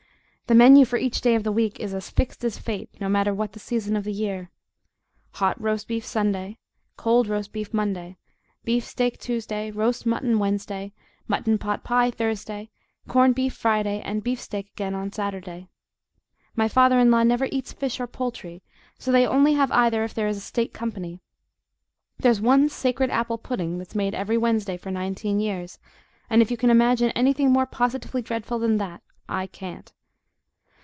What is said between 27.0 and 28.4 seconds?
anything more positively